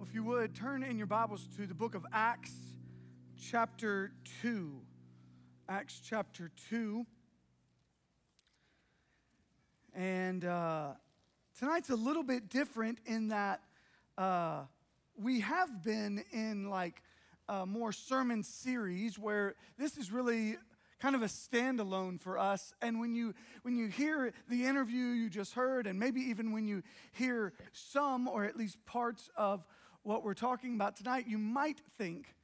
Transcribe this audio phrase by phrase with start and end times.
[0.00, 2.54] Well, if you would, turn in your Bibles to the book of Acts,
[3.38, 4.80] chapter 2.
[5.68, 7.04] Acts chapter 2.
[9.92, 10.92] And uh,
[11.58, 13.60] tonight's a little bit different in that
[14.16, 14.62] uh,
[15.22, 17.02] we have been in like
[17.46, 20.56] a more sermon series where this is really
[20.98, 22.72] kind of a standalone for us.
[22.80, 26.66] And when you when you hear the interview you just heard, and maybe even when
[26.66, 26.82] you
[27.12, 29.62] hear some or at least parts of
[30.02, 32.34] what we're talking about tonight, you might think,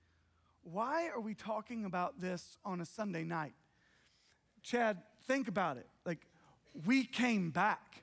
[0.63, 3.55] why are we talking about this on a Sunday night?
[4.63, 5.87] Chad, think about it.
[6.05, 6.21] Like,
[6.85, 8.03] we came back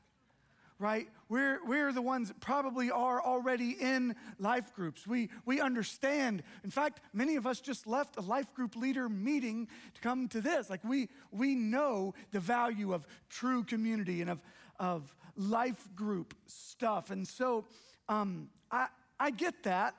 [0.83, 1.07] right?
[1.29, 5.07] We're, we're the ones that probably are already in life groups.
[5.07, 6.43] We, we understand.
[6.65, 10.41] In fact, many of us just left a life group leader meeting to come to
[10.41, 10.69] this.
[10.69, 14.41] Like we, we know the value of true community and of,
[14.77, 17.11] of life group stuff.
[17.11, 17.65] And so
[18.09, 18.87] um, I,
[19.19, 19.95] I get that.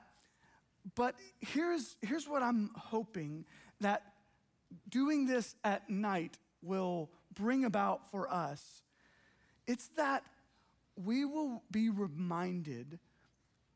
[0.93, 3.45] But here's, here's what I'm hoping
[3.81, 4.03] that
[4.89, 8.83] doing this at night will bring about for us.
[9.67, 10.23] It's that
[10.95, 12.99] we will be reminded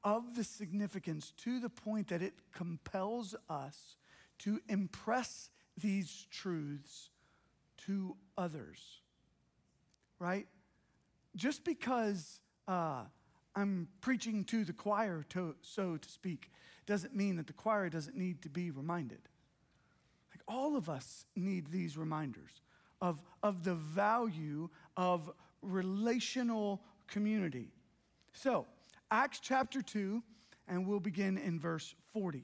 [0.04, 3.98] of the significance to the point that it compels us
[4.40, 7.10] to impress these truths
[7.86, 9.02] to others.
[10.20, 10.48] Right?
[11.36, 13.04] Just because uh,
[13.56, 16.52] I'm preaching to the choir, to, so to speak,
[16.86, 19.22] doesn't mean that the choir doesn't need to be reminded.
[20.32, 22.62] Like all of us need these reminders
[23.02, 27.72] of, of the value of relational community.
[28.34, 28.68] So,
[29.12, 30.22] Acts chapter 2,
[30.68, 32.44] and we'll begin in verse 40.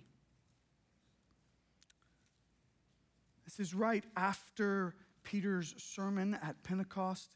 [3.45, 7.35] This is right after Peter's sermon at Pentecost.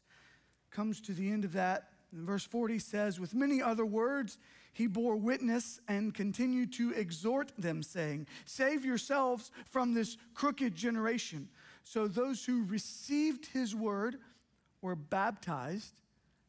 [0.70, 1.89] Comes to the end of that.
[2.12, 4.38] And verse 40 says, With many other words,
[4.72, 11.48] he bore witness and continued to exhort them, saying, Save yourselves from this crooked generation.
[11.84, 14.18] So those who received his word
[14.82, 15.94] were baptized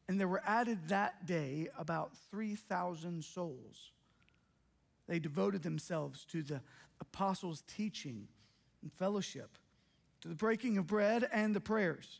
[0.07, 3.91] and there were added that day about 3,000 souls.
[5.07, 6.61] They devoted themselves to the
[6.99, 8.27] apostles' teaching
[8.81, 9.57] and fellowship,
[10.19, 12.19] to the breaking of bread and the prayers.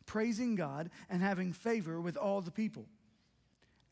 [0.11, 2.85] praising God and having favor with all the people.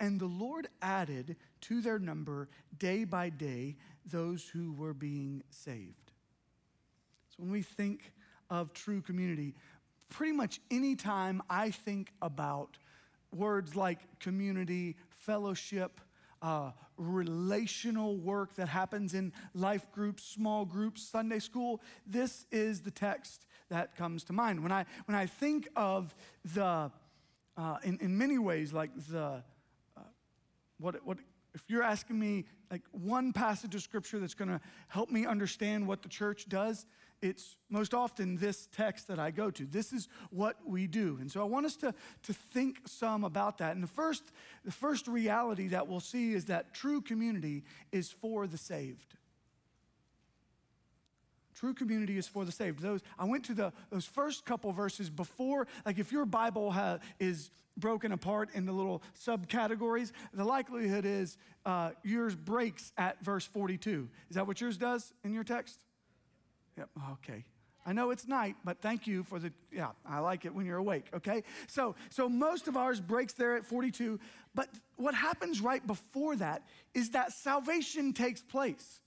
[0.01, 6.11] And the Lord added to their number day by day those who were being saved.
[7.29, 8.11] So when we think
[8.49, 9.55] of true community,
[10.09, 12.77] pretty much any time I think about
[13.33, 16.01] words like community, fellowship,
[16.41, 22.91] uh, relational work that happens in life groups, small groups, Sunday school, this is the
[22.91, 24.61] text that comes to mind.
[24.61, 26.13] When I, when I think of
[26.53, 26.91] the,
[27.57, 29.43] uh, in, in many ways, like the,
[29.97, 30.01] uh,
[30.79, 31.17] what, what,
[31.53, 35.87] if you're asking me like one passage of scripture that's going to help me understand
[35.87, 36.85] what the church does,
[37.21, 39.65] it's most often this text that I go to.
[39.65, 41.17] This is what we do.
[41.19, 41.93] And so I want us to,
[42.23, 43.73] to think some about that.
[43.73, 44.23] And the first,
[44.63, 49.15] the first reality that we'll see is that true community is for the saved.
[51.59, 52.79] True community is for the saved.
[52.79, 56.99] Those I went to the those first couple verses before, like if your Bible ha,
[57.19, 64.07] is broken apart into little subcategories, the likelihood is uh, yours breaks at verse 42.
[64.29, 65.83] Is that what yours does in your text?
[66.77, 66.89] Yep.
[67.11, 67.43] Okay.
[67.85, 70.77] I know it's night, but thank you for the yeah, I like it when you're
[70.77, 71.43] awake, okay?
[71.67, 74.17] So so most of ours breaks there at 42,
[74.55, 79.01] but what happens right before that is that salvation takes place.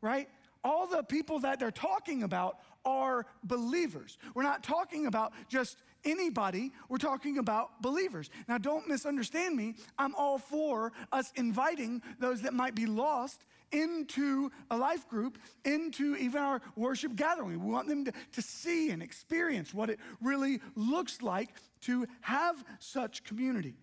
[0.00, 0.28] Right?
[0.68, 4.18] All the people that they're talking about are believers.
[4.34, 8.28] We're not talking about just anybody, we're talking about believers.
[8.48, 9.76] Now, don't misunderstand me.
[9.98, 16.14] I'm all for us inviting those that might be lost into a life group, into
[16.16, 17.64] even our worship gathering.
[17.64, 21.48] We want them to, to see and experience what it really looks like
[21.82, 23.78] to have such community.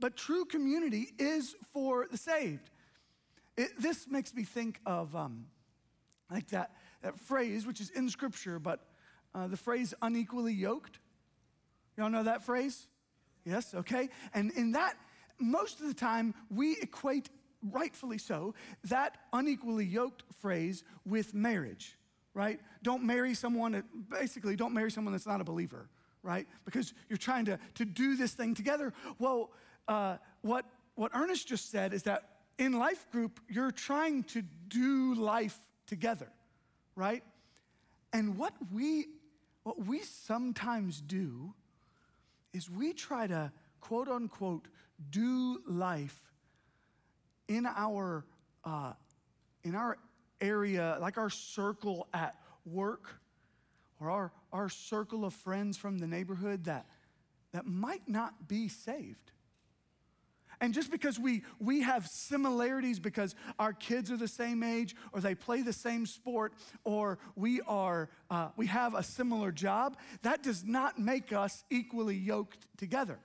[0.00, 2.70] But true community is for the saved.
[3.56, 5.46] It, this makes me think of um,
[6.30, 6.72] like that,
[7.02, 8.80] that phrase, which is in scripture, but
[9.34, 10.98] uh, the phrase unequally yoked.
[11.96, 12.88] Y'all know that phrase?
[13.44, 14.08] Yes, okay.
[14.32, 14.94] And in that,
[15.38, 17.30] most of the time, we equate
[17.70, 18.54] rightfully so,
[18.84, 21.96] that unequally yoked phrase with marriage,
[22.34, 22.60] right?
[22.82, 25.88] Don't marry someone, that, basically, don't marry someone that's not a believer,
[26.22, 26.46] right?
[26.64, 28.92] Because you're trying to, to do this thing together.
[29.18, 29.50] Well,
[29.88, 32.28] uh, what, what Ernest just said is that
[32.58, 36.28] in life group, you're trying to do life together,
[36.94, 37.22] right?
[38.12, 39.06] And what we,
[39.62, 41.54] what we sometimes do
[42.52, 44.68] is we try to quote unquote
[45.10, 46.20] do life
[47.48, 48.24] in our,
[48.64, 48.92] uh,
[49.62, 49.98] in our
[50.40, 53.20] area, like our circle at work
[54.00, 56.86] or our, our circle of friends from the neighborhood that,
[57.52, 59.32] that might not be saved.
[60.60, 65.20] And just because we, we have similarities because our kids are the same age or
[65.20, 66.54] they play the same sport
[66.84, 72.16] or we, are, uh, we have a similar job, that does not make us equally
[72.16, 73.18] yoked together.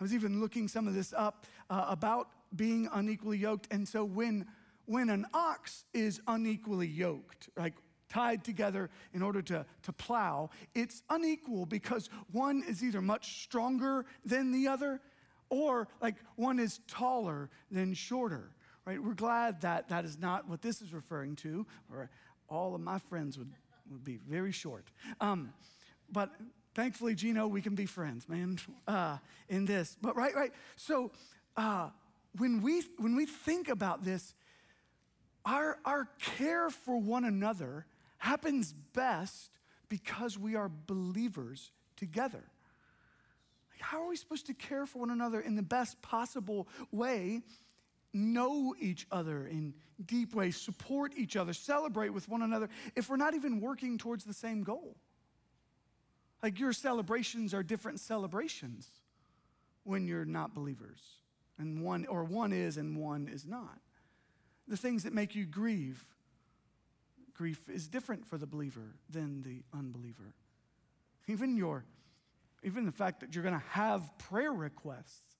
[0.00, 3.66] I was even looking some of this up uh, about being unequally yoked.
[3.70, 4.46] And so when,
[4.86, 7.74] when an ox is unequally yoked, like
[8.08, 14.06] tied together in order to, to plow, it's unequal because one is either much stronger
[14.24, 15.00] than the other
[15.50, 18.50] or like one is taller than shorter,
[18.84, 19.02] right?
[19.02, 22.10] We're glad that that is not what this is referring to, or
[22.48, 23.52] all of my friends would,
[23.90, 24.86] would be very short.
[25.20, 25.52] Um,
[26.10, 26.30] but
[26.74, 29.18] thankfully, Gino, we can be friends, man, uh,
[29.48, 29.96] in this.
[30.00, 30.52] But right, right.
[30.76, 31.10] So
[31.56, 31.90] uh,
[32.36, 34.34] when, we, when we think about this,
[35.44, 37.86] our, our care for one another
[38.18, 39.50] happens best
[39.88, 42.44] because we are believers together.
[43.80, 47.42] How are we supposed to care for one another in the best possible way?
[48.12, 53.16] Know each other in deep ways, support each other, celebrate with one another if we're
[53.16, 54.96] not even working towards the same goal.
[56.42, 58.90] Like your celebrations are different celebrations
[59.84, 61.00] when you're not believers,
[61.58, 63.80] and one or one is and one is not.
[64.68, 66.04] The things that make you grieve,
[67.34, 70.34] grief is different for the believer than the unbeliever.
[71.26, 71.84] Even your
[72.62, 75.36] even the fact that you're going to have prayer requests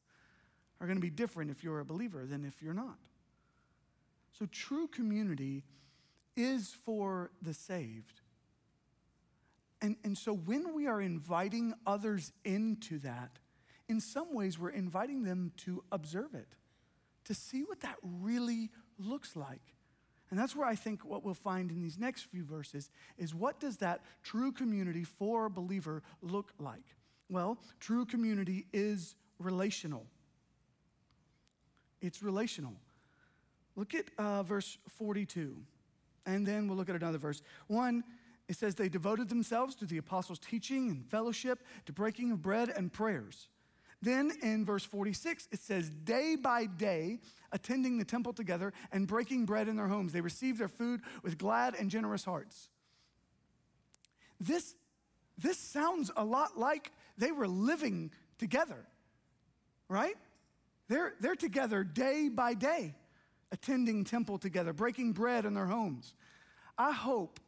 [0.81, 2.99] are going to be different if you're a believer than if you're not.
[4.39, 5.65] So, true community
[6.37, 8.21] is for the saved.
[9.83, 13.39] And, and so, when we are inviting others into that,
[13.89, 16.55] in some ways, we're inviting them to observe it,
[17.25, 19.75] to see what that really looks like.
[20.31, 23.61] And that's where I think what we'll find in these next few verses is what
[23.61, 26.85] does that true community for a believer look like?
[27.29, 30.07] Well, true community is relational.
[32.01, 32.75] It's relational.
[33.77, 35.57] Look at uh, verse 42,
[36.27, 37.43] and then we'll look at another verse.
[37.67, 38.03] One,
[38.49, 42.71] it says, They devoted themselves to the apostles' teaching and fellowship, to breaking of bread
[42.71, 43.49] and prayers.
[44.01, 47.19] Then in verse 46, it says, Day by day,
[47.53, 51.37] attending the temple together and breaking bread in their homes, they received their food with
[51.37, 52.69] glad and generous hearts.
[54.41, 54.75] This,
[55.37, 58.87] this sounds a lot like they were living together,
[59.89, 60.17] right?
[60.89, 62.95] They're, they're together day by day,
[63.53, 66.15] attending temple together, breaking bread in their homes.
[66.79, 67.41] I hope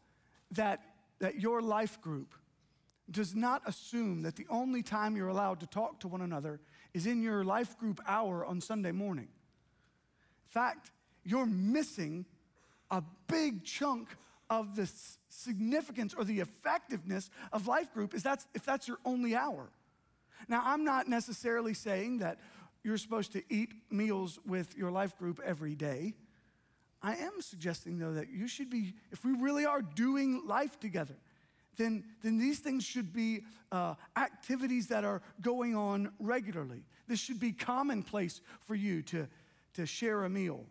[0.53, 0.81] that,
[1.21, 2.35] that your life group
[3.11, 6.61] does not assume that the only time you're allowed to talk to one another
[6.95, 9.29] is in your life group hour on Sunday morning.
[9.29, 10.91] In fact,
[11.25, 12.25] you're missing
[12.91, 14.09] a big chunk
[14.51, 14.91] of the
[15.29, 19.71] significance or the effectiveness of life group is that's if that's your only hour.
[20.49, 22.39] Now, I'm not necessarily saying that
[22.83, 26.15] you're supposed to eat meals with your life group every day.
[27.03, 31.17] I am suggesting, though, that you should be, if we really are doing life together,
[31.77, 36.85] then, then these things should be uh, activities that are going on regularly.
[37.07, 39.29] This should be commonplace for you to,
[39.75, 40.67] to share a meal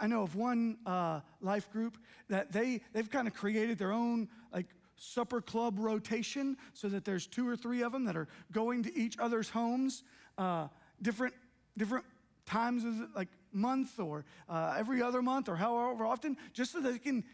[0.00, 4.28] I know of one uh, life group that they, they've kind of created their own
[4.52, 4.66] like
[4.96, 8.96] supper club rotation so that there's two or three of them that are going to
[8.96, 10.02] each other's homes
[10.38, 10.68] uh,
[11.02, 11.34] different,
[11.76, 12.04] different
[12.46, 16.80] times of the, like month or uh, every other month or however often just so
[16.80, 17.24] they can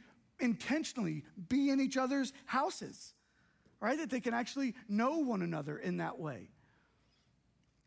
[0.41, 3.15] intentionally be in each other's houses
[3.83, 3.99] right?
[3.99, 6.49] That they can actually know one another in that way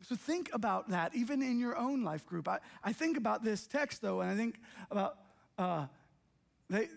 [0.02, 2.48] so think about that, even in your own life group.
[2.48, 4.58] I, I think about this text, though, and I think
[4.90, 5.18] about,
[5.58, 5.86] uh,
[6.68, 6.88] they,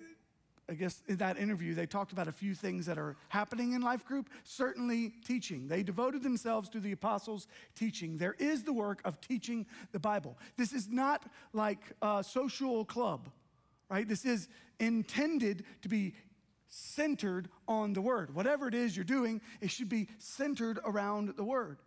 [0.70, 3.82] I guess in that interview, they talked about a few things that are happening in
[3.82, 4.30] life group.
[4.44, 5.68] Certainly, teaching.
[5.68, 8.18] They devoted themselves to the apostles' teaching.
[8.18, 10.38] There is the work of teaching the Bible.
[10.58, 13.30] This is not like a social club,
[13.90, 14.08] right?
[14.08, 16.14] This is intended to be
[16.68, 18.36] centered on the word.
[18.36, 21.80] Whatever it is you're doing, it should be centered around the word.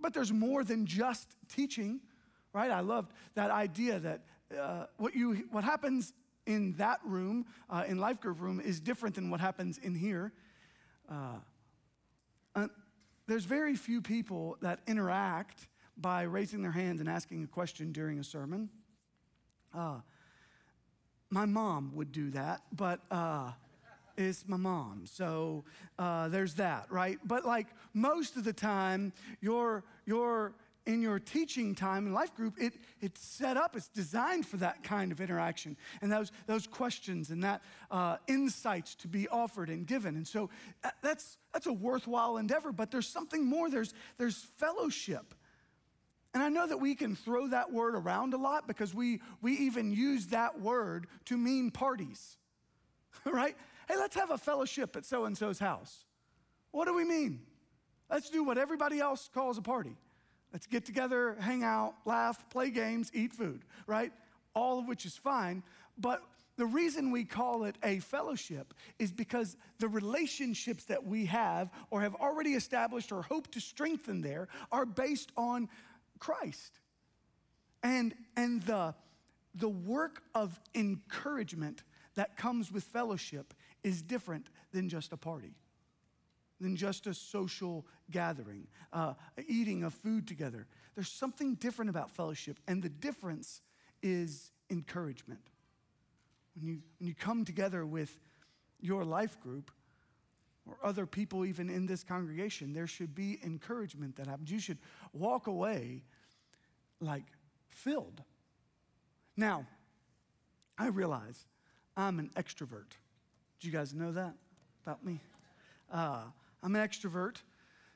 [0.00, 2.00] But there's more than just teaching,
[2.52, 2.70] right?
[2.70, 4.22] I loved that idea that
[4.58, 6.12] uh, what, you, what happens
[6.46, 10.32] in that room, uh, in life group room, is different than what happens in here.
[11.08, 11.38] Uh,
[13.30, 18.18] there's very few people that interact by raising their hands and asking a question during
[18.18, 18.68] a sermon.
[19.72, 20.00] Uh,
[21.30, 23.52] my mom would do that, but uh,
[24.28, 25.04] it's my mom.
[25.06, 25.64] So
[25.98, 27.18] uh, there's that, right?
[27.24, 30.52] But like most of the time, you're, you're
[30.86, 34.82] in your teaching time in life group, it, it's set up, it's designed for that
[34.82, 39.86] kind of interaction and those, those questions and that uh, insights to be offered and
[39.86, 40.16] given.
[40.16, 40.50] And so
[40.84, 43.70] uh, that's, that's a worthwhile endeavor, but there's something more.
[43.70, 45.34] There's, there's fellowship.
[46.32, 49.54] And I know that we can throw that word around a lot because we, we
[49.58, 52.36] even use that word to mean parties,
[53.24, 53.56] right?
[53.90, 56.04] Hey, let's have a fellowship at so and so's house.
[56.70, 57.40] What do we mean?
[58.08, 59.96] Let's do what everybody else calls a party.
[60.52, 64.12] Let's get together, hang out, laugh, play games, eat food, right?
[64.54, 65.64] All of which is fine.
[65.98, 66.22] But
[66.56, 72.02] the reason we call it a fellowship is because the relationships that we have or
[72.02, 75.68] have already established or hope to strengthen there are based on
[76.20, 76.78] Christ.
[77.82, 78.94] And, and the,
[79.52, 81.82] the work of encouragement
[82.14, 85.54] that comes with fellowship is different than just a party,
[86.60, 89.14] than just a social gathering, uh,
[89.48, 90.66] eating of food together.
[90.94, 93.62] There's something different about fellowship, and the difference
[94.02, 95.40] is encouragement.
[96.54, 98.18] When you, when you come together with
[98.80, 99.70] your life group,
[100.66, 104.50] or other people even in this congregation, there should be encouragement that happens.
[104.50, 104.78] You should
[105.12, 106.02] walk away
[107.00, 107.24] like
[107.68, 108.22] filled.
[109.36, 109.66] Now,
[110.78, 111.46] I realize
[111.96, 112.92] I'm an extrovert.
[113.60, 114.34] Do you guys know that
[114.86, 115.20] about me?
[115.92, 116.22] Uh,
[116.62, 117.36] I'm an extrovert.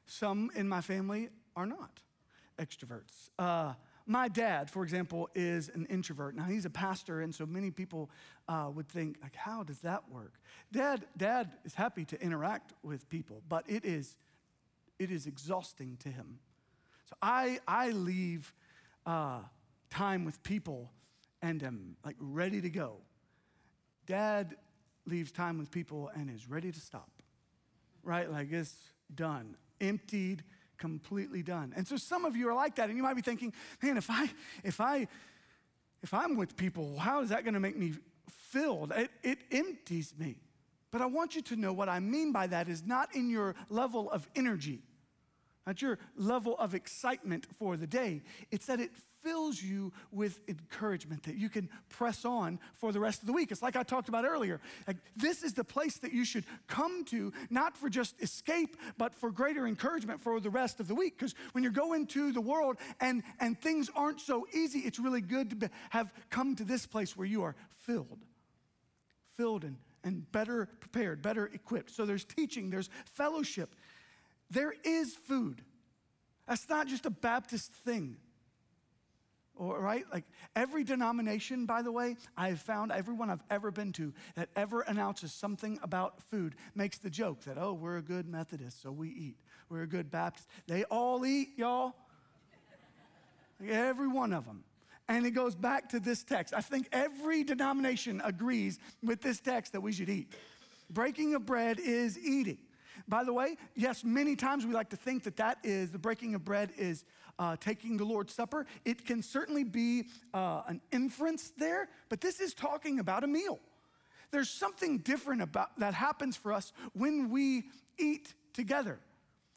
[0.05, 2.03] Some in my family are not
[2.59, 3.31] extroverts.
[3.39, 3.73] Uh,
[4.07, 6.37] my dad, for example, is an introvert.
[6.37, 8.11] Now he's a pastor, and so many people
[8.47, 10.35] uh, would think, like, how does that work?
[10.71, 14.17] Dad, dad is happy to interact with people, but it is,
[14.99, 16.41] it is exhausting to him.
[17.09, 18.53] So I, I leave
[19.07, 19.41] uh,
[19.89, 20.91] time with people
[21.41, 22.97] and am like ready to go.
[24.07, 24.57] Dad
[25.07, 27.11] leaves time with people and is ready to stop,
[28.03, 28.31] right?
[28.31, 28.75] Like it's
[29.15, 30.43] done, emptied,
[30.79, 31.73] completely done.
[31.77, 34.11] And so some of you are like that, and you might be thinking, man, if
[34.11, 34.29] I,
[34.63, 35.07] if I,
[36.03, 37.95] if I'm with people, how is that going to make me
[38.51, 38.93] filled?
[38.93, 40.37] It, it empties me.
[40.91, 43.57] But I want you to know what I mean by that is not in your
[43.69, 44.83] level of energy,
[45.67, 48.23] not your level of excitement for the day.
[48.51, 48.93] It's that it
[49.25, 53.51] fills you with encouragement that you can press on for the rest of the week.
[53.51, 54.61] It's like I talked about earlier.
[54.87, 59.15] Like this is the place that you should come to, not for just escape, but
[59.15, 61.19] for greater encouragement for the rest of the week.
[61.19, 65.23] Because when you're going to the world and, and things aren't so easy, it's really
[65.23, 68.19] good to be, have come to this place where you are filled,
[69.37, 71.91] filled and, and better prepared, better equipped.
[71.91, 73.75] So there's teaching, there's fellowship,
[74.51, 75.63] there is food.
[76.47, 78.19] That's not just a Baptist thing.
[79.57, 80.05] Or, right?
[80.13, 80.25] Like
[80.57, 85.33] every denomination, by the way, I've found everyone I've ever been to that ever announces
[85.33, 89.37] something about food makes the joke that, oh, we're a good Methodist, so we eat.
[89.69, 90.49] We're a good Baptist.
[90.67, 91.95] They all eat, y'all.
[93.61, 94.65] Like every one of them.
[95.09, 96.55] And it goes back to this text.
[96.55, 100.33] I think every denomination agrees with this text that we should eat.
[100.91, 102.59] Breaking of bread is eating.
[103.09, 106.35] By the way, yes, many times we like to think that that is the breaking
[106.35, 107.05] of bread is
[107.39, 108.67] uh, taking the Lord's Supper.
[108.85, 113.59] It can certainly be uh, an inference there, but this is talking about a meal.
[114.31, 117.65] There's something different about that happens for us when we
[117.99, 118.99] eat together.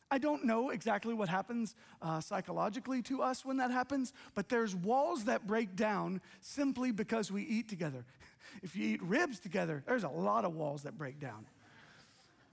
[0.09, 4.73] I don't know exactly what happens uh, psychologically to us when that happens, but there's
[4.73, 8.05] walls that break down simply because we eat together.
[8.63, 11.45] If you eat ribs together, there's a lot of walls that break down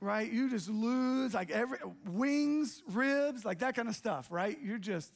[0.05, 0.31] right?
[0.31, 4.59] You just lose like every wings, ribs, like that kind of stuff, right?
[4.63, 5.13] You're just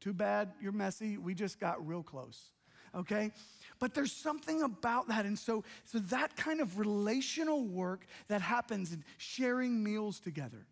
[0.00, 1.16] too bad, you're messy.
[1.18, 2.52] We just got real close.
[2.94, 3.32] Okay?
[3.78, 5.26] But there's something about that.
[5.26, 10.66] And so, so that kind of relational work that happens in sharing meals together.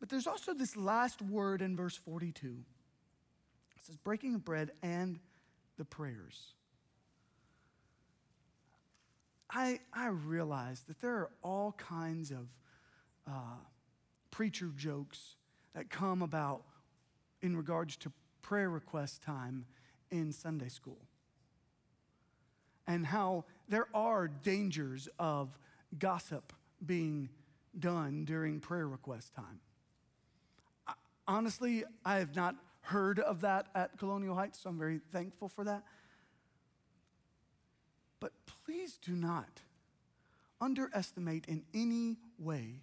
[0.00, 2.48] But there's also this last word in verse 42.
[2.48, 5.18] It says breaking of bread and
[5.76, 6.54] the prayers.
[9.50, 12.48] I, I realize that there are all kinds of
[13.26, 13.60] uh,
[14.30, 15.36] preacher jokes
[15.74, 16.62] that come about
[17.40, 18.12] in regards to
[18.42, 19.66] prayer request time
[20.10, 20.98] in Sunday school.
[22.86, 25.58] And how there are dangers of
[25.98, 26.52] gossip
[26.84, 27.28] being
[27.78, 29.60] done during prayer request time.
[30.86, 30.94] I,
[31.26, 35.64] honestly, I have not heard of that at Colonial Heights, so I'm very thankful for
[35.64, 35.84] that.
[38.68, 39.62] Please do not
[40.60, 42.82] underestimate in any way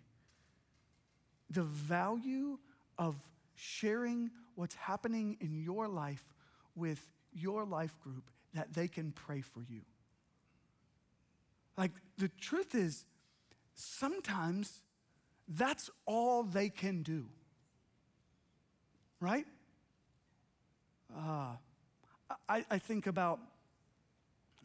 [1.48, 2.58] the value
[2.98, 3.16] of
[3.54, 6.34] sharing what's happening in your life
[6.76, 9.82] with your life group that they can pray for you.
[11.78, 13.06] Like, the truth is,
[13.76, 14.82] sometimes
[15.48, 17.28] that's all they can do.
[19.20, 19.46] Right?
[21.16, 21.58] Uh,
[22.50, 23.40] I, I think about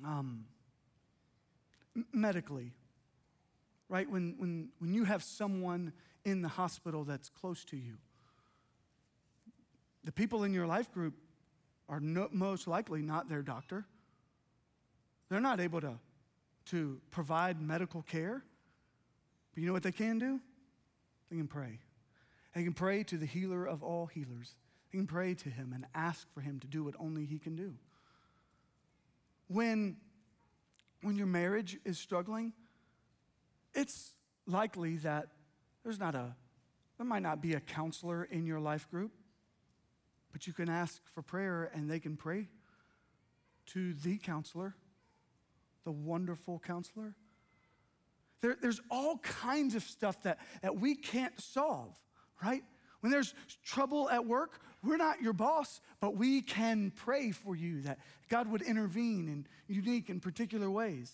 [0.03, 0.47] um,
[2.13, 2.73] medically,
[3.89, 4.09] right?
[4.09, 5.93] When, when, when you have someone
[6.25, 7.95] in the hospital that's close to you,
[10.05, 11.15] the people in your life group
[11.89, 13.85] are no, most likely not their doctor.
[15.29, 15.99] They're not able to,
[16.67, 18.45] to provide medical care.
[19.53, 20.41] But you know what they can do?
[21.31, 21.81] They can pray.
[22.55, 24.55] They can pray to the healer of all healers.
[24.91, 27.57] They can pray to him and ask for him to do what only he can
[27.57, 27.75] do.
[29.49, 29.97] When,
[31.03, 32.53] when your marriage is struggling,
[33.75, 34.13] it's
[34.47, 35.29] likely that
[35.83, 36.35] there's not a,
[36.99, 39.13] there might not be a counselor in your life group.
[40.33, 42.49] But you can ask for prayer and they can pray
[43.67, 44.75] to the counselor,
[45.85, 47.15] the wonderful counselor.
[48.41, 51.97] There, there's all kinds of stuff that, that we can't solve,
[52.43, 52.63] right?
[53.01, 57.83] When there's trouble at work, we're not your boss, but we can pray for you
[57.83, 61.13] that God would intervene in unique and particular ways.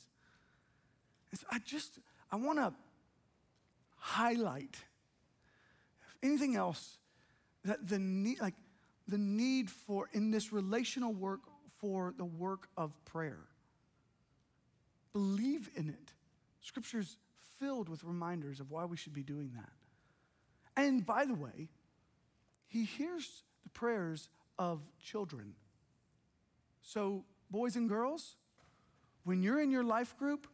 [1.31, 1.99] And so I just,
[2.31, 2.73] I want to
[3.97, 4.77] highlight,
[6.09, 6.99] if anything else,
[7.65, 8.55] that the need, like,
[9.09, 11.41] the need for, in this relational work,
[11.79, 13.41] for the work of prayer.
[15.13, 16.13] Believe in it.
[16.61, 17.17] Scripture's
[17.59, 19.71] filled with reminders of why we should be doing that.
[20.77, 21.69] And by the way,
[22.67, 25.55] he hears the prayers of children.
[26.83, 28.37] So, boys and girls,
[29.25, 30.47] when you're in your life group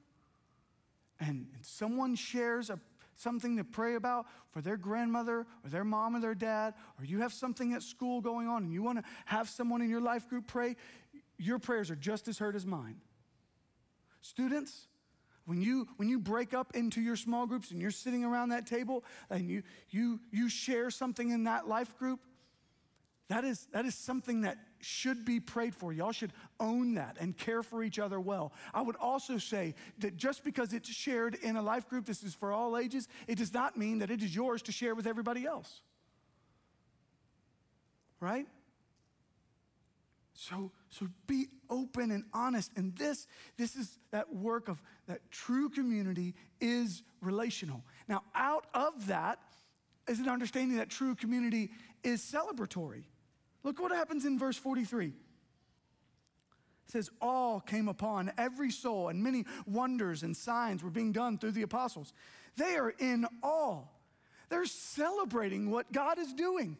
[1.21, 2.81] and, someone shares a
[3.15, 7.21] something to pray about for their grandmother or their mom or their dad, or you
[7.21, 10.29] have something at school going on and you want to have someone in your life
[10.29, 10.77] group pray,
[11.39, 12.97] your prayers are just as heard as mine.
[14.23, 14.89] Students,
[15.45, 18.67] when you when you break up into your small groups and you're sitting around that
[18.67, 22.21] table and you you you share something in that life group,
[23.29, 25.93] that is that is something that should be prayed for.
[25.93, 28.53] Y'all should own that and care for each other well.
[28.75, 32.35] I would also say that just because it's shared in a life group, this is
[32.35, 35.47] for all ages, it does not mean that it is yours to share with everybody
[35.47, 35.83] else.
[38.21, 38.47] Right?
[40.43, 42.73] So, so be open and honest.
[42.75, 47.85] And this, this is that work of that true community is relational.
[48.09, 49.39] Now, out of that
[50.09, 51.71] is an understanding that true community
[52.03, 53.05] is celebratory.
[53.63, 55.07] Look what happens in verse 43.
[55.07, 55.13] It
[56.89, 61.53] says, All came upon every soul, and many wonders and signs were being done through
[61.53, 62.13] the apostles.
[62.57, 63.83] They are in awe.
[64.49, 66.79] They're celebrating what God is doing.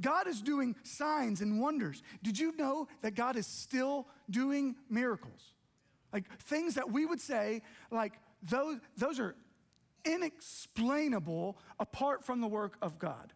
[0.00, 2.02] God is doing signs and wonders.
[2.22, 5.54] Did you know that God is still doing miracles?
[6.12, 9.36] Like things that we would say, like those, those are
[10.04, 13.32] inexplainable apart from the work of God.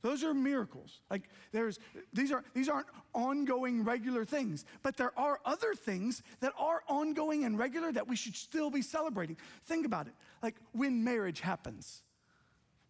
[0.00, 1.00] Those are miracles.
[1.10, 1.80] Like there's
[2.12, 7.44] these are these aren't ongoing regular things, but there are other things that are ongoing
[7.44, 9.36] and regular that we should still be celebrating.
[9.64, 10.14] Think about it.
[10.40, 12.02] Like when marriage happens.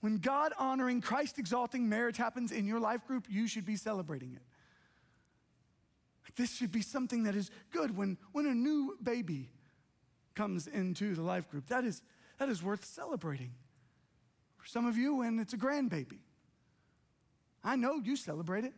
[0.00, 4.34] When God honoring, Christ exalting marriage happens in your life group, you should be celebrating
[4.34, 4.42] it.
[6.36, 9.50] This should be something that is good when, when a new baby
[10.36, 11.66] comes into the life group.
[11.66, 12.00] That is,
[12.38, 13.50] that is worth celebrating.
[14.56, 16.20] For some of you, when it's a grandbaby.
[17.64, 18.72] I know you celebrate it.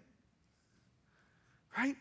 [1.77, 1.97] Right?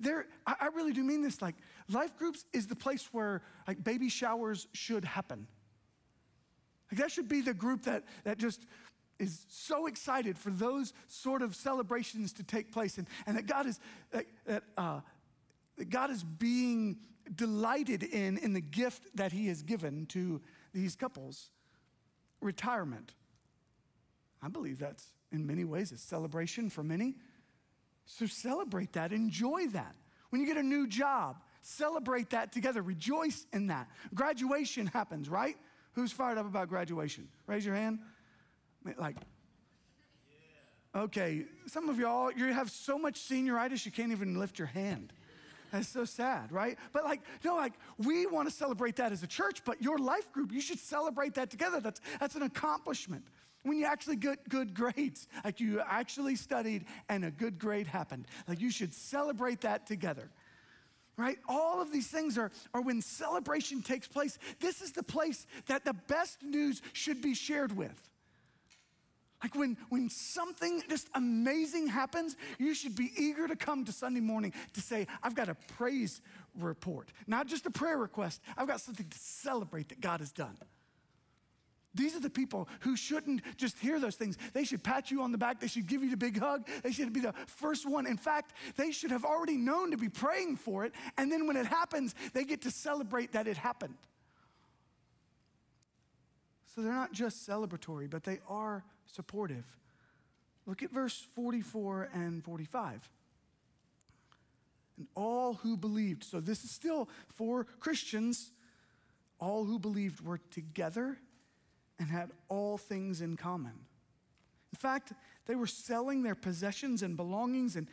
[0.00, 1.42] There, I, I really do mean this.
[1.42, 1.56] Like,
[1.90, 5.46] life groups is the place where like baby showers should happen.
[6.90, 8.66] Like that should be the group that, that just
[9.18, 13.66] is so excited for those sort of celebrations to take place and, and that God
[13.66, 13.78] is
[14.10, 15.00] that, that, uh,
[15.78, 16.98] that God is being
[17.34, 20.40] delighted in in the gift that he has given to
[20.72, 21.50] these couples.
[22.40, 23.14] Retirement.
[24.42, 27.14] I believe that's in many ways a celebration for many.
[28.06, 29.96] So celebrate that, enjoy that.
[30.30, 33.88] When you get a new job, celebrate that together, rejoice in that.
[34.14, 35.56] Graduation happens, right?
[35.94, 37.28] Who's fired up about graduation?
[37.46, 38.00] Raise your hand.
[38.98, 39.16] Like,
[40.94, 45.12] okay, some of y'all, you have so much senioritis you can't even lift your hand.
[45.72, 46.78] That's so sad, right?
[46.92, 50.30] But like, no, like we want to celebrate that as a church, but your life
[50.32, 51.80] group, you should celebrate that together.
[51.80, 53.24] That's that's an accomplishment.
[53.64, 58.26] When you actually get good grades, like you actually studied and a good grade happened.
[58.46, 60.30] Like you should celebrate that together
[61.16, 61.38] right?
[61.48, 64.38] All of these things are, are when celebration takes place.
[64.60, 68.10] This is the place that the best news should be shared with.
[69.42, 74.20] Like when, when something just amazing happens, you should be eager to come to Sunday
[74.20, 76.22] morning to say, I've got a praise
[76.58, 78.40] report, not just a prayer request.
[78.56, 80.56] I've got something to celebrate that God has done.
[81.94, 84.36] These are the people who shouldn't just hear those things.
[84.52, 85.60] They should pat you on the back.
[85.60, 86.66] They should give you the big hug.
[86.82, 88.06] They should be the first one.
[88.06, 90.92] In fact, they should have already known to be praying for it.
[91.16, 93.96] And then when it happens, they get to celebrate that it happened.
[96.74, 99.64] So they're not just celebratory, but they are supportive.
[100.66, 103.08] Look at verse 44 and 45.
[104.96, 108.50] And all who believed, so this is still for Christians,
[109.38, 111.18] all who believed were together
[111.98, 113.72] and had all things in common.
[114.72, 115.12] In fact,
[115.46, 117.88] they were selling their possessions and belongings and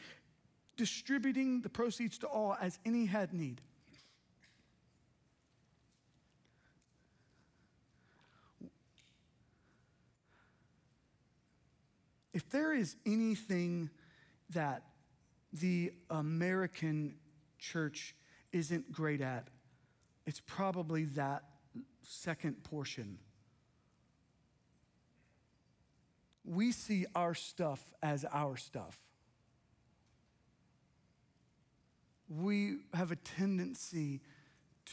[0.78, 3.62] distributing the proceeds to all as any had need.
[12.34, 13.90] If there is anything
[14.52, 14.84] that
[15.54, 17.16] the American
[17.60, 18.16] church
[18.54, 19.50] isn't great at,
[20.26, 21.44] it's probably that
[22.02, 23.20] second portion
[26.44, 29.00] we see our stuff as our stuff.
[32.30, 34.22] We have a tendency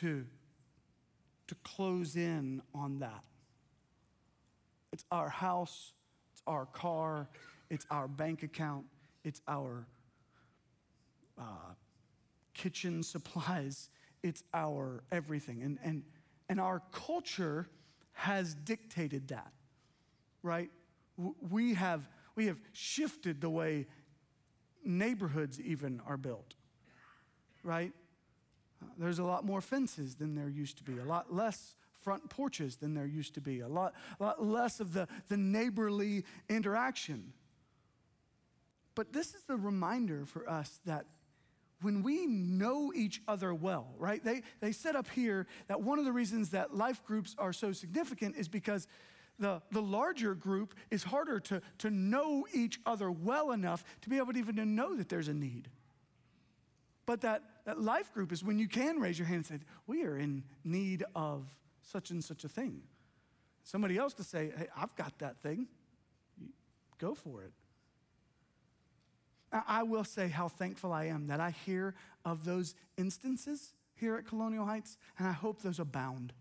[0.01, 0.27] to,
[1.47, 3.23] to close in on that.
[4.93, 5.93] It's our house,
[6.33, 7.29] it's our car,
[7.71, 8.87] it's our bank account,
[9.25, 9.87] it's our
[11.39, 11.75] uh,
[12.55, 13.91] kitchen supplies,
[14.23, 15.63] it's our everything.
[15.63, 16.03] And, and,
[16.49, 17.69] and our culture
[18.13, 19.53] has dictated that,
[20.43, 20.71] right?
[21.51, 23.87] We have, we have shifted the way
[24.85, 26.55] neighborhoods even are built,
[27.63, 27.93] right?
[28.83, 32.31] Uh, there's a lot more fences than there used to be, a lot less front
[32.31, 36.25] porches than there used to be, a lot, a lot less of the, the neighborly
[36.49, 37.33] interaction.
[38.95, 41.07] But this is the reminder for us that
[41.81, 44.23] when we know each other well, right?
[44.23, 47.73] They, they set up here that one of the reasons that life groups are so
[47.73, 48.89] significant is because
[49.38, 54.18] the, the larger group is harder to, to know each other well enough to be
[54.18, 55.68] able to even to know that there's a need.
[57.07, 60.05] But that, that life group is when you can raise your hand and say, We
[60.05, 61.46] are in need of
[61.83, 62.83] such and such a thing.
[63.64, 65.68] Somebody else to say, Hey, I've got that thing.
[66.98, 67.53] Go for it.
[69.51, 74.27] I will say how thankful I am that I hear of those instances here at
[74.27, 76.35] Colonial Heights, and I hope those abound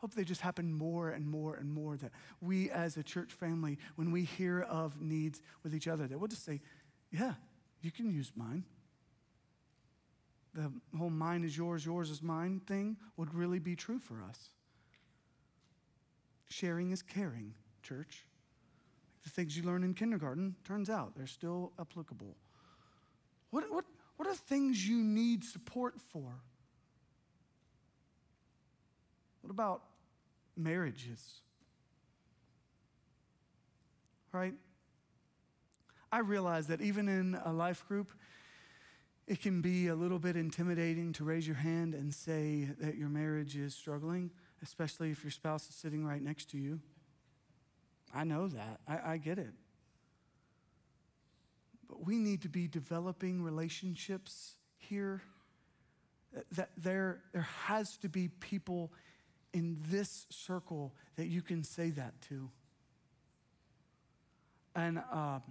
[0.00, 3.78] hope they just happen more and more and more that we as a church family
[3.96, 6.60] when we hear of needs with each other that we'll just say
[7.10, 7.34] yeah
[7.82, 8.64] you can use mine.
[10.52, 14.50] The whole mine is yours yours is mine thing would really be true for us.
[16.48, 18.26] Sharing is caring church.
[19.22, 22.36] The things you learn in kindergarten turns out they're still applicable.
[23.50, 23.84] What, what,
[24.16, 26.40] what are things you need support for?
[29.42, 29.82] What about
[30.56, 31.40] marriages.
[34.32, 34.54] Right?
[36.12, 38.12] I realize that even in a life group,
[39.26, 43.08] it can be a little bit intimidating to raise your hand and say that your
[43.08, 44.30] marriage is struggling,
[44.62, 46.80] especially if your spouse is sitting right next to you.
[48.12, 48.80] I know that.
[48.88, 49.52] I, I get it.
[51.88, 55.22] But we need to be developing relationships here.
[56.52, 58.92] That there, there has to be people
[59.52, 62.48] in this circle that you can say that to.
[64.74, 65.42] And um,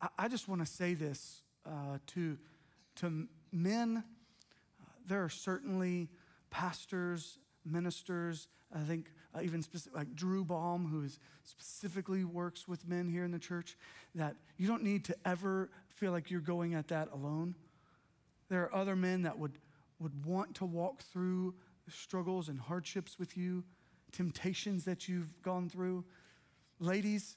[0.00, 2.38] I, I, just want to say this uh, to,
[2.96, 4.02] to men.
[4.80, 6.08] Uh, there are certainly
[6.50, 12.88] pastors, ministers, I think uh, even specific, like Drew Baum, who is specifically works with
[12.88, 13.76] men here in the church,
[14.14, 17.54] that you don't need to ever feel like you're going at that alone.
[18.48, 19.58] There are other men that would,
[19.98, 21.54] would want to walk through
[21.88, 23.64] struggles and hardships with you,
[24.12, 26.04] temptations that you've gone through.
[26.78, 27.36] Ladies,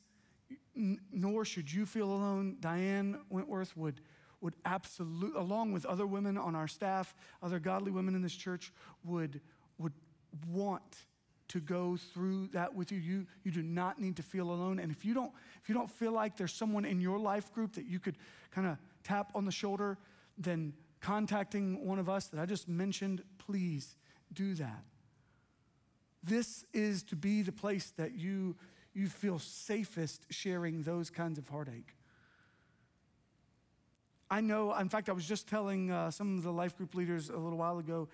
[0.76, 2.58] n- nor should you feel alone.
[2.60, 4.02] Diane Wentworth would,
[4.42, 8.72] would absolutely, along with other women on our staff, other godly women in this church,
[9.04, 9.42] would,
[9.78, 9.94] would
[10.50, 10.98] want
[11.48, 12.98] to go through that with you.
[12.98, 13.28] you.
[13.44, 14.80] You do not need to feel alone.
[14.80, 15.32] And if you don't,
[15.62, 18.18] if you don't feel like there's someone in your life group that you could
[18.52, 19.98] kind of tap on the shoulder,
[20.38, 23.96] then contacting one of us that I just mentioned, please
[24.34, 24.84] do that.
[26.24, 28.56] This is to be the place that you,
[28.94, 31.96] you feel safest sharing those kinds of heartache.
[34.30, 37.30] I know, in fact, I was just telling uh, some of the life group leaders
[37.30, 38.10] a little while ago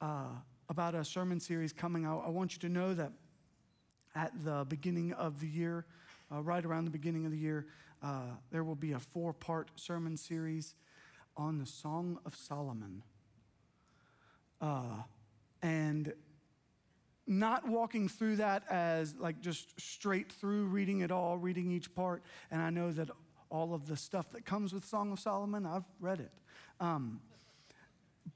[0.00, 0.28] uh,
[0.68, 2.22] about a sermon series coming out.
[2.24, 3.12] I want you to know that
[4.14, 5.84] at the beginning of the year,
[6.32, 7.66] uh, right around the beginning of the year,
[8.02, 10.74] uh, there will be a four part sermon series
[11.36, 13.02] on the Song of Solomon.
[14.60, 15.02] Uh,
[15.62, 16.12] and
[17.26, 22.22] not walking through that as like just straight through reading it all, reading each part.
[22.50, 23.10] And I know that
[23.50, 26.32] all of the stuff that comes with Song of Solomon, I've read it.
[26.80, 27.20] Um,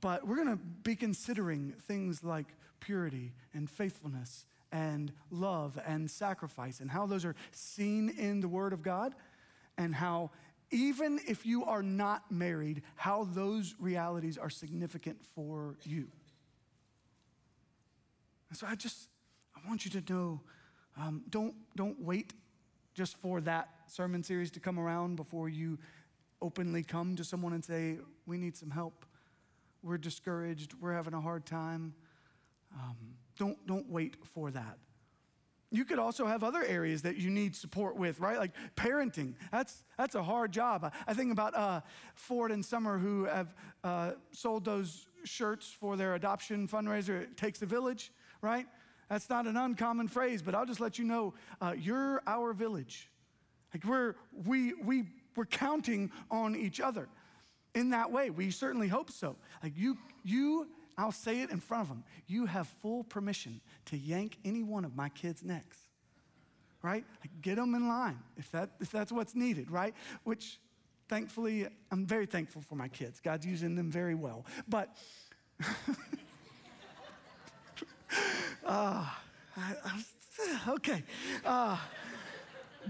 [0.00, 2.46] but we're going to be considering things like
[2.80, 8.72] purity and faithfulness and love and sacrifice and how those are seen in the Word
[8.72, 9.14] of God
[9.76, 10.30] and how,
[10.70, 16.08] even if you are not married, how those realities are significant for you.
[18.52, 19.08] And so I just,
[19.56, 20.42] I want you to know
[21.00, 22.34] um, don't, don't wait
[22.92, 25.78] just for that sermon series to come around before you
[26.42, 29.06] openly come to someone and say, We need some help.
[29.82, 30.74] We're discouraged.
[30.82, 31.94] We're having a hard time.
[32.74, 32.96] Um,
[33.38, 34.76] don't, don't wait for that.
[35.70, 38.36] You could also have other areas that you need support with, right?
[38.36, 39.32] Like parenting.
[39.50, 40.92] That's, that's a hard job.
[41.06, 41.80] I think about uh,
[42.14, 47.22] Ford and Summer who have uh, sold those shirts for their adoption fundraiser.
[47.22, 48.12] It takes a village
[48.42, 48.66] right?
[49.08, 53.08] That's not an uncommon phrase, but I'll just let you know uh, you're our village.
[53.72, 54.14] Like we're,
[54.46, 55.04] we, we,
[55.36, 57.08] we're counting on each other
[57.74, 58.30] in that way.
[58.30, 59.36] We certainly hope so.
[59.62, 62.04] Like you, you, I'll say it in front of them.
[62.26, 65.78] You have full permission to yank any one of my kids' necks,
[66.82, 67.04] right?
[67.20, 69.94] Like get them in line if, that, if that's what's needed, right?
[70.24, 70.58] Which
[71.08, 73.20] thankfully, I'm very thankful for my kids.
[73.20, 74.44] God's using them very well.
[74.68, 74.94] But
[78.64, 79.04] Uh,
[79.56, 79.74] I,
[80.68, 81.02] okay.
[81.44, 81.76] Uh,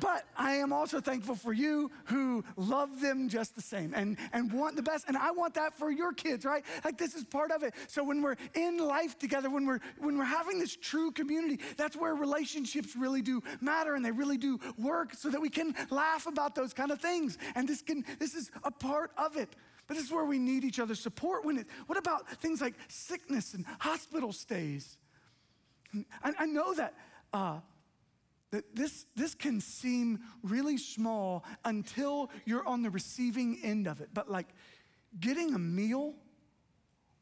[0.01, 4.53] but I am also thankful for you who love them just the same and, and
[4.53, 5.07] want the best.
[5.09, 6.65] And I want that for your kids, right?
[6.85, 7.75] Like this is part of it.
[7.89, 11.97] So when we're in life together, when we're when we're having this true community, that's
[11.97, 16.27] where relationships really do matter and they really do work so that we can laugh
[16.27, 17.39] about those kind of things.
[17.55, 19.55] And this can this is a part of it.
[19.89, 22.75] But this is where we need each other's support when it what about things like
[22.89, 24.97] sickness and hospital stays?
[26.23, 26.95] I, I know that,
[27.33, 27.61] uh,
[28.51, 34.11] that this, this can seem really small until you're on the receiving end of it.
[34.13, 34.49] But like
[35.19, 36.15] getting a meal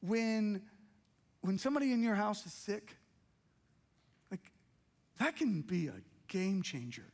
[0.00, 0.62] when,
[1.40, 2.96] when somebody in your house is sick,
[4.30, 4.50] like
[5.18, 5.94] that can be a
[6.28, 7.12] game changer.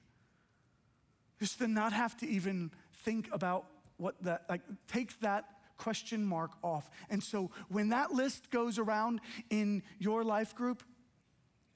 [1.39, 2.71] Just to not have to even
[3.05, 3.67] think about
[3.99, 5.45] what that, like, take that
[5.77, 6.91] question mark off.
[7.11, 10.83] And so when that list goes around in your life group,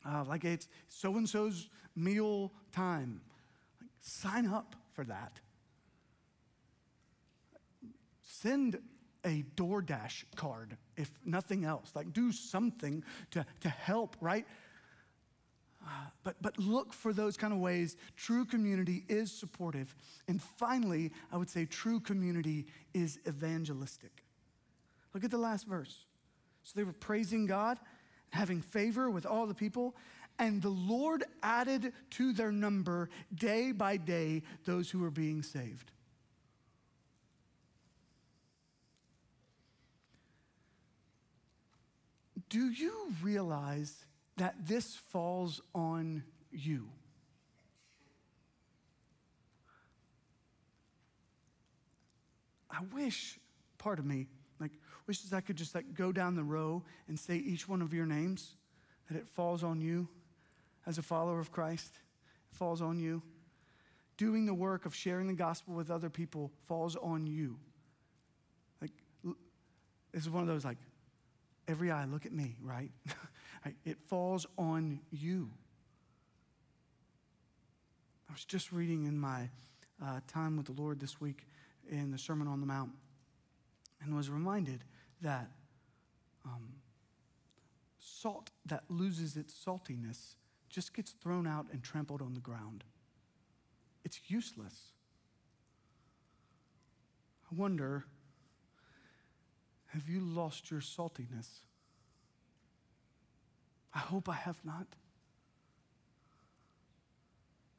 [0.06, 3.20] uh, like it's so and so's meal time.
[3.80, 5.40] Like, sign up for that.
[8.22, 8.78] Send
[9.24, 11.92] a DoorDash card, if nothing else.
[11.94, 14.46] Like, do something to, to help, right?
[15.84, 17.96] Uh, but, but look for those kind of ways.
[18.16, 19.94] True community is supportive.
[20.28, 24.24] And finally, I would say true community is evangelistic.
[25.14, 26.04] Look at the last verse.
[26.62, 27.78] So they were praising God
[28.31, 29.95] having favor with all the people.
[30.38, 35.93] And the Lord added to their number day by day those who were being saved.
[42.49, 44.05] Do you realize
[44.38, 46.88] that this falls on you?
[52.71, 53.38] I wish,
[53.79, 54.27] part of me,
[55.11, 58.07] wishes I could just like go down the row and say each one of your
[58.07, 58.55] names,
[59.09, 60.07] that it falls on you
[60.87, 61.99] as a follower of Christ.
[62.53, 63.20] It falls on you.
[64.16, 67.59] Doing the work of sharing the gospel with other people falls on you.
[68.81, 68.92] Like,
[70.12, 70.79] this is one of those like,
[71.66, 72.92] every eye, look at me, right?
[73.85, 75.51] it falls on you.
[78.29, 79.49] I was just reading in my
[80.01, 81.49] uh, time with the Lord this week
[81.90, 82.92] in the Sermon on the Mount
[84.01, 84.85] and was reminded
[85.22, 85.50] that
[86.44, 86.74] um,
[87.98, 90.35] salt that loses its saltiness
[90.68, 92.85] just gets thrown out and trampled on the ground.
[94.04, 94.92] It's useless.
[97.50, 98.04] I wonder
[99.88, 101.48] have you lost your saltiness?
[103.92, 104.87] I hope I have not.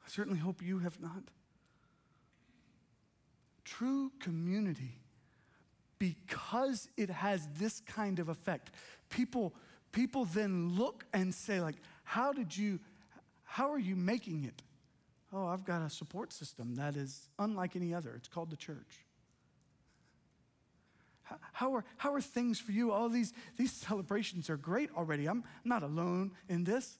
[0.05, 1.23] I certainly hope you have not.
[3.63, 5.00] True community
[6.01, 8.71] because it has this kind of effect.
[9.11, 9.53] People,
[9.91, 12.79] people then look and say, like, how did you,
[13.43, 14.63] how are you making it?
[15.31, 18.13] Oh, I've got a support system that is unlike any other.
[18.15, 19.05] It's called the church.
[21.53, 22.91] How, are, how are things for you?
[22.91, 25.27] All these, these celebrations are great already.
[25.29, 26.97] I'm not alone in this.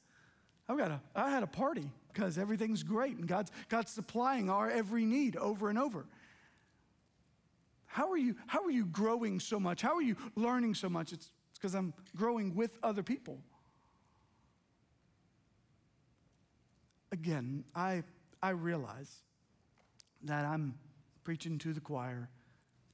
[0.70, 4.70] I've got a, I had a party because everything's great and God's, God's supplying our
[4.70, 6.06] every need over and over.
[7.92, 9.82] How are you, how are you growing so much?
[9.82, 11.12] How are you learning so much?
[11.12, 13.40] It's because I'm growing with other people.
[17.12, 18.04] Again, I,
[18.42, 19.24] I realize
[20.24, 20.76] that I'm
[21.26, 22.30] preaching to the choir,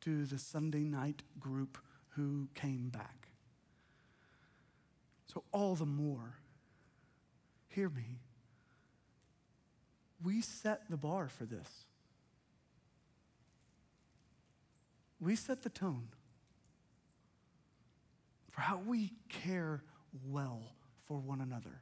[0.02, 1.78] to the Sunday night group
[2.10, 3.28] who came back.
[5.32, 6.40] So, all the more,
[7.68, 8.18] hear me,
[10.24, 11.86] we set the bar for this.
[15.20, 16.10] We set the tone
[18.52, 19.84] for how we care
[20.28, 20.76] well
[21.06, 21.82] for one another.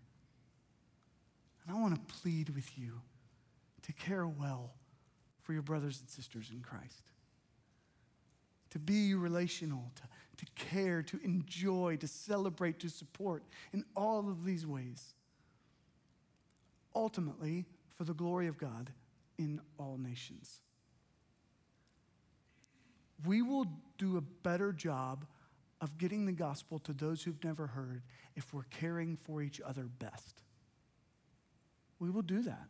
[1.65, 3.02] And I want to plead with you
[3.82, 4.74] to care well
[5.41, 7.04] for your brothers and sisters in Christ.
[8.71, 13.43] To be relational, to, to care, to enjoy, to celebrate, to support
[13.74, 15.13] in all of these ways.
[16.93, 18.91] Ultimately, for the glory of God
[19.38, 20.62] in all nations.
[23.23, 23.65] We will
[23.97, 25.25] do a better job
[25.82, 28.01] of getting the gospel to those who've never heard
[28.36, 30.41] if we're caring for each other best.
[31.99, 32.67] We will do that.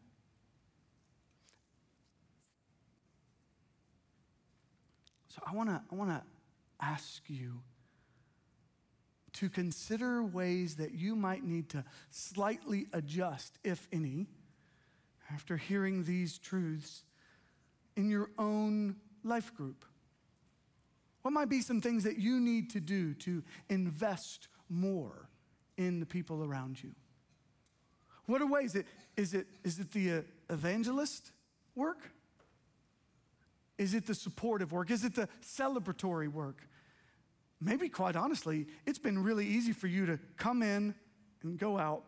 [5.29, 6.21] So I want to I want to
[6.79, 7.61] ask you
[9.33, 14.27] to consider ways that you might need to slightly adjust if any
[15.33, 17.03] after hearing these truths
[17.97, 19.83] in your own life group.
[21.25, 25.27] What might be some things that you need to do to invest more
[25.75, 26.91] in the people around you?
[28.27, 28.77] What are ways?
[29.17, 31.31] Is it, is it the uh, evangelist
[31.73, 32.11] work?
[33.79, 34.91] Is it the supportive work?
[34.91, 36.61] Is it the celebratory work?
[37.59, 40.93] Maybe, quite honestly, it's been really easy for you to come in
[41.41, 42.03] and go out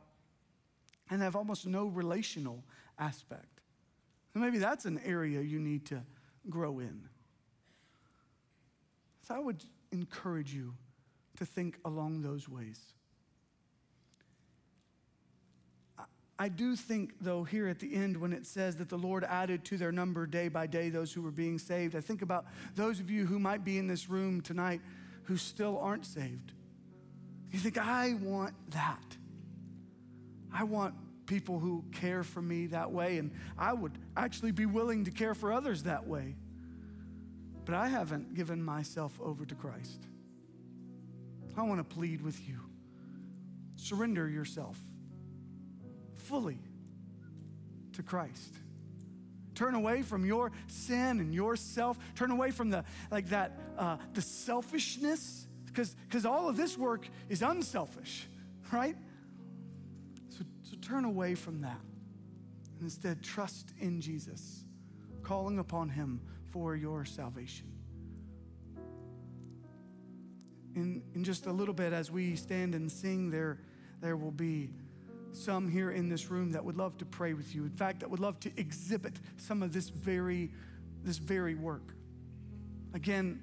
[1.09, 2.63] and have almost no relational
[2.99, 3.61] aspect.
[4.35, 6.03] Maybe that's an area you need to
[6.51, 7.09] grow in.
[9.27, 9.61] So I would
[9.91, 10.73] encourage you
[11.35, 12.79] to think along those ways.
[16.39, 19.65] I do think, though, here at the end, when it says that the Lord added
[19.65, 23.01] to their number day by day those who were being saved, I think about those
[23.01, 24.79] of you who might be in this room tonight
[25.23, 26.53] who still aren't saved.
[27.51, 29.17] You think, I want that.
[30.53, 30.93] I want
[31.25, 35.33] people who care for me that way, and I would actually be willing to care
[35.33, 36.35] for others that way.
[37.67, 40.07] But I haven't given myself over to Christ.
[41.57, 42.61] I want to plead with you
[43.75, 44.77] surrender yourself
[46.15, 46.59] fully
[47.91, 48.53] to Christ.
[49.53, 51.97] Turn away from your sin and yourself.
[52.15, 57.05] Turn away from the like that uh, the selfishness, because because all of this work
[57.27, 58.27] is unselfish,
[58.71, 58.95] right?
[60.29, 61.81] So, so turn away from that,
[62.75, 64.63] and instead trust in Jesus,
[65.21, 66.21] calling upon Him
[66.57, 67.67] for your salvation.
[70.75, 73.59] In, in just a little bit, as we stand and sing, there,
[74.01, 74.71] there will be
[75.31, 77.61] some here in this room that would love to pray with you.
[77.61, 80.49] In fact, that would love to exhibit some of this very,
[81.03, 81.93] this very work.
[82.95, 83.39] Again,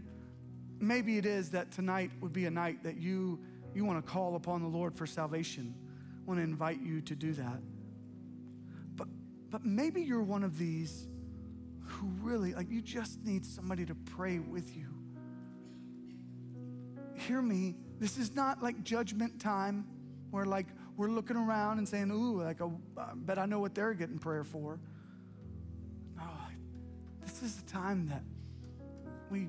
[0.81, 3.39] maybe it is that tonight would be a night that you,
[3.77, 5.73] you want to call upon the Lord for salvation.
[6.21, 7.61] I want to invite you to do that.
[8.97, 9.07] But,
[9.51, 11.07] but maybe you're one of these
[12.05, 14.87] who really, like, you just need somebody to pray with you.
[17.15, 17.77] Hear me.
[17.99, 19.87] This is not like judgment time
[20.31, 23.75] where, like, we're looking around and saying, ooh, like, a, I bet I know what
[23.75, 24.79] they're getting prayer for.
[26.17, 26.25] No,
[27.25, 28.23] this is the time that
[29.31, 29.49] we,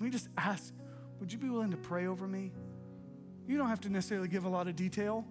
[0.00, 0.74] we just ask,
[1.20, 2.50] would you be willing to pray over me?
[3.46, 5.24] You don't have to necessarily give a lot of detail.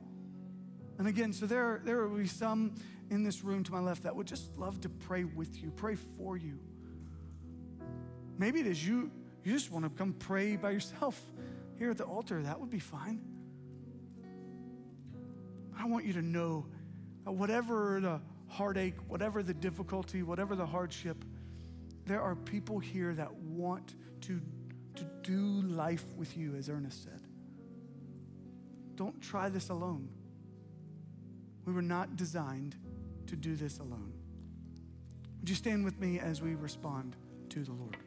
[0.98, 2.76] And again, so there, there will be some
[3.14, 5.96] in this room to my left that would just love to pray with you, pray
[5.96, 6.60] for you.
[8.38, 9.12] Maybe it is you,
[9.44, 11.22] you just want to come pray by yourself
[11.76, 12.42] here at the altar.
[12.42, 13.22] That would be fine.
[15.78, 16.66] I want you to know
[17.24, 21.24] that whatever the heartache, whatever the difficulty, whatever the hardship,
[22.06, 24.42] there are people here that want to,
[24.96, 27.22] to do life with you, as Ernest said.
[28.96, 30.10] Don't try this alone.
[31.66, 32.76] We were not designed
[33.28, 34.14] to do this alone.
[35.40, 37.16] Would you stand with me as we respond
[37.50, 37.98] to the Lord?